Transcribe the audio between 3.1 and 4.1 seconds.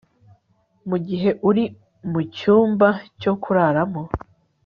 cyo kuraramo